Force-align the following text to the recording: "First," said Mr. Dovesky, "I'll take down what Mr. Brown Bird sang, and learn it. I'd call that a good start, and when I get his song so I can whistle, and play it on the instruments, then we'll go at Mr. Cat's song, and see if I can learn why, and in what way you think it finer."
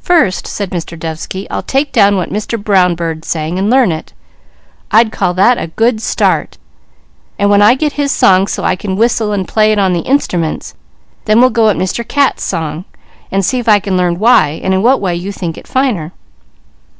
"First," 0.00 0.48
said 0.48 0.70
Mr. 0.70 0.98
Dovesky, 0.98 1.46
"I'll 1.48 1.62
take 1.62 1.92
down 1.92 2.16
what 2.16 2.28
Mr. 2.32 2.60
Brown 2.60 2.96
Bird 2.96 3.24
sang, 3.24 3.56
and 3.56 3.70
learn 3.70 3.92
it. 3.92 4.12
I'd 4.90 5.12
call 5.12 5.32
that 5.34 5.58
a 5.58 5.68
good 5.68 6.02
start, 6.02 6.58
and 7.38 7.50
when 7.50 7.62
I 7.62 7.76
get 7.76 7.92
his 7.92 8.10
song 8.10 8.48
so 8.48 8.64
I 8.64 8.74
can 8.74 8.96
whistle, 8.96 9.32
and 9.32 9.46
play 9.46 9.70
it 9.70 9.78
on 9.78 9.92
the 9.92 10.00
instruments, 10.00 10.74
then 11.26 11.40
we'll 11.40 11.50
go 11.50 11.68
at 11.68 11.76
Mr. 11.76 12.02
Cat's 12.08 12.42
song, 12.42 12.84
and 13.30 13.44
see 13.44 13.60
if 13.60 13.68
I 13.68 13.78
can 13.78 13.96
learn 13.96 14.18
why, 14.18 14.60
and 14.60 14.74
in 14.74 14.82
what 14.82 15.00
way 15.00 15.14
you 15.14 15.30
think 15.30 15.56
it 15.56 15.68
finer." 15.68 16.10